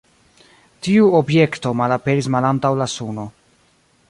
Tiu 0.87 1.11
objekto 1.19 1.75
malaperis 1.83 2.31
malantaŭ 2.37 2.73
la 2.83 2.89
Suno. 2.97 3.31